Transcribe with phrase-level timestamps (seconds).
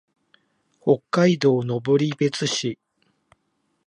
[0.81, 2.79] 北海道登別市